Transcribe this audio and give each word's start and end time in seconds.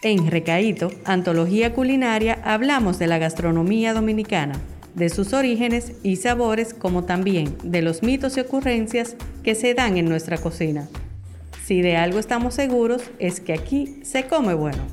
En 0.00 0.30
Recaíto, 0.30 0.92
Antología 1.04 1.74
Culinaria, 1.74 2.40
hablamos 2.44 3.00
de 3.00 3.08
la 3.08 3.18
gastronomía 3.18 3.92
dominicana, 3.94 4.54
de 4.94 5.08
sus 5.08 5.32
orígenes 5.32 5.94
y 6.04 6.14
sabores, 6.14 6.72
como 6.72 7.04
también 7.04 7.56
de 7.64 7.82
los 7.82 8.04
mitos 8.04 8.36
y 8.36 8.40
ocurrencias 8.40 9.16
que 9.42 9.56
se 9.56 9.74
dan 9.74 9.96
en 9.96 10.08
nuestra 10.08 10.38
cocina. 10.38 10.88
Si 11.64 11.82
de 11.82 11.96
algo 11.96 12.20
estamos 12.20 12.54
seguros 12.54 13.02
es 13.18 13.40
que 13.40 13.52
aquí 13.52 13.98
se 14.04 14.28
come 14.28 14.54
bueno. 14.54 14.84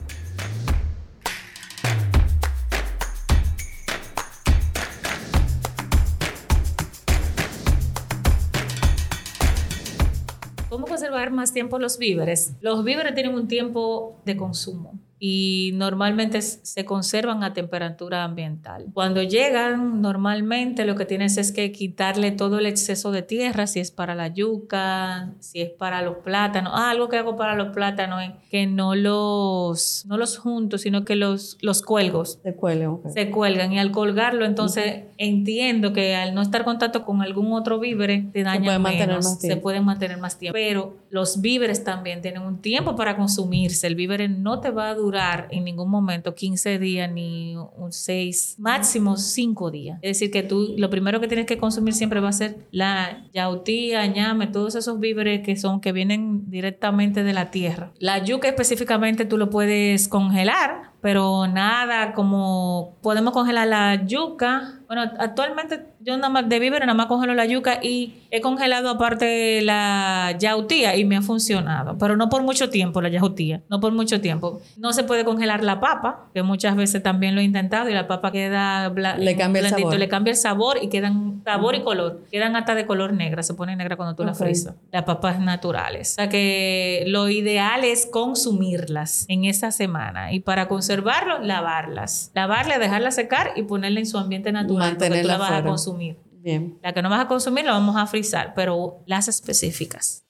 ¿Cómo 10.68 10.87
conservar 10.87 11.32
más 11.32 11.54
tiempo 11.54 11.79
los 11.79 11.98
víveres? 11.98 12.54
Los 12.60 12.84
víveres 12.84 13.14
tienen 13.14 13.34
un 13.34 13.48
tiempo 13.48 14.20
de 14.26 14.36
consumo 14.36 15.00
y 15.18 15.71
normalmente 15.75 16.42
se 16.42 16.83
conservan 16.83 17.43
a 17.43 17.54
temperatura 17.54 18.23
ambiental. 18.23 18.86
Cuando 18.93 19.23
llegan, 19.23 20.01
normalmente 20.01 20.86
lo 20.86 20.96
que 20.96 21.06
tienes 21.06 21.37
es 21.37 21.51
que 21.54 21.71
quitarle 21.71 22.32
todo 22.32 22.60
el 22.60 22.65
exceso 22.65 23.11
de 23.11 23.21
tierra, 23.21 23.65
si 23.65 23.79
es 23.79 23.92
para 23.92 24.14
la 24.14 24.28
yuca, 24.28 25.32
si 25.39 25.61
es 25.61 25.70
para 25.70 26.01
los 26.01 26.18
plátanos. 26.18 26.73
Ah, 26.75 26.89
algo 26.89 27.07
que 27.07 27.18
hago 27.18 27.37
para 27.37 27.56
los 27.56 27.70
plátanos 27.73 28.23
es 28.23 28.32
que 28.50 28.68
no 28.68 28.93
los, 28.93 30.06
no 30.06 30.18
los 30.18 30.37
junto, 30.37 30.78
sino 30.78 31.06
que 31.06 31.15
los, 31.15 31.57
los 31.61 31.82
cuelgos. 31.82 32.39
Se 32.44 32.53
cuelgan. 32.53 33.00
Se 33.14 33.31
cuelgan 33.31 33.72
y 33.72 33.80
al 33.80 33.92
colgarlo, 33.92 34.45
entonces 34.45 35.03
entiendo 35.17 35.94
que 35.94 36.16
al 36.16 36.36
no 36.36 36.42
estar 36.42 36.61
en 36.61 36.66
contacto 36.66 37.06
con 37.06 37.22
algún 37.22 37.53
otro 37.53 37.80
víver, 37.80 38.25
te 38.34 38.44
dañan 38.44 38.81
menos, 38.81 39.39
se 39.39 39.56
pueden 39.56 39.86
mantener 39.86 40.17
más 40.17 40.38
tiempo. 40.38 40.56
Pero 40.56 40.97
los 41.09 41.40
víveres 41.40 41.86
también 41.86 42.22
tienen 42.22 42.42
un 42.42 42.62
tiempo 42.62 42.97
para 42.97 43.16
consumirse. 43.16 43.88
El 43.88 43.95
víver 43.95 44.30
no 44.30 44.59
te 44.59 44.72
va 44.72 44.90
a 44.90 44.95
durar 44.95 45.05
en 45.50 45.64
ningún 45.64 45.89
momento 45.89 46.36
15 46.36 46.80
días 46.80 47.11
ni 47.11 47.56
un 47.56 47.92
6, 47.92 48.56
máximo 48.59 49.17
5 49.17 49.72
días. 49.72 50.00
Es 50.02 50.20
decir, 50.20 50.31
que 50.31 50.44
tú 50.44 50.73
lo 50.78 50.89
primero 50.89 51.20
que 51.20 51.28
tienes 51.28 51.45
que 51.45 51.58
consumir 51.58 51.94
siempre 51.94 52.20
va 52.20 52.30
a 52.30 52.34
ser 52.34 52.67
la 52.72 53.28
yautía, 53.34 54.06
ñame, 54.08 54.47
todos 54.47 54.75
esos 54.75 55.00
víveres 55.00 55.42
que 55.42 55.56
son 55.56 55.81
que 55.81 55.92
vienen 55.92 56.50
directamente 56.50 57.23
de 57.23 57.34
la 57.34 57.52
tierra. 57.52 57.92
La 58.00 58.23
yuca 58.23 58.47
específicamente 58.47 59.25
tú 59.25 59.38
lo 59.38 59.50
puedes 59.50 60.08
congelar, 60.08 60.95
pero 61.06 61.45
nada 61.45 62.14
como 62.14 62.95
podemos 63.03 63.31
congelar 63.31 63.67
la 63.67 64.08
yuca. 64.08 64.80
Bueno, 64.88 65.03
actualmente 65.20 65.86
yo 66.00 66.17
nada 66.17 66.30
más 66.30 66.50
de 66.50 66.58
víveres 66.58 66.88
nada 66.88 66.97
más 66.97 67.06
congelo 67.06 67.36
la 67.36 67.45
yuca 67.45 67.78
y 67.80 68.23
he 68.31 68.42
congelado 68.42 68.89
aparte 68.89 69.62
la 69.62 70.36
yautía 70.39 70.95
y 70.95 71.06
me 71.06 71.16
ha 71.16 71.22
funcionado, 71.22 71.95
pero 72.00 72.17
no 72.17 72.28
por 72.28 72.42
mucho 72.42 72.72
tiempo 72.72 73.02
la 73.02 73.09
yautía, 73.09 73.62
no 73.70 73.80
por 73.80 73.92
mucho 73.92 74.20
tiempo. 74.20 74.62
No 74.78 74.94
se 74.94 75.03
puede 75.03 75.23
congelar 75.25 75.64
la 75.64 75.80
papa, 75.80 76.25
que 76.34 76.42
muchas 76.42 76.75
veces 76.75 77.03
también 77.03 77.36
lo 77.36 77.42
he 77.42 77.44
intentado 77.44 77.88
y 77.88 77.94
la 77.94 78.08
papa 78.08 78.31
queda 78.31 78.90
le 78.90 79.36
cambia 79.38 79.62
el 79.62 79.69
sabor. 79.69 80.00
le 80.00 80.08
cambia 80.08 80.31
el 80.31 80.38
sabor 80.38 80.80
y 80.81 80.90
quedan 80.90 81.34
sabor 81.46 81.76
y 81.76 81.84
color, 81.84 82.26
quedan 82.32 82.56
hasta 82.56 82.76
de 82.76 82.86
color 82.86 83.14
negra, 83.14 83.44
se 83.44 83.54
pone 83.54 83.76
negra 83.76 83.96
cuando 83.96 84.16
tú 84.16 84.24
la 84.24 84.34
frisas. 84.34 84.76
Las 84.92 85.04
papas 85.04 85.40
naturales. 85.40 86.14
O 86.14 86.16
sea 86.16 86.30
que 86.30 87.04
lo 87.08 87.30
ideal 87.30 87.84
es 87.84 88.06
consumirlas 88.08 89.26
en 89.30 89.46
esa 89.46 89.72
semana 89.72 90.34
y 90.34 90.40
para 90.40 90.68
conservarlo, 90.68 91.40
lavarlas. 91.40 92.32
Lavarlas, 92.34 92.80
dejarlas 92.80 93.16
secar 93.16 93.52
y 93.56 93.64
ponerla 93.64 94.00
en 94.00 94.08
su 94.08 94.18
ambiente 94.18 94.52
natural 94.52 94.90
Mantenerla 94.92 95.22
porque 95.22 95.22
tú 95.22 95.28
la 95.28 95.38
vas 95.38 95.52
a 95.52 95.64
consumir. 95.64 96.18
Bien. 96.32 96.78
La 96.84 96.94
que 96.94 97.02
no 97.02 97.10
vas 97.10 97.22
a 97.22 97.28
consumir 97.28 97.66
la 97.66 97.72
vamos 97.72 97.96
a 97.96 98.06
frizar, 98.08 98.54
pero 98.56 99.04
las 99.06 99.28
específicas. 99.28 100.25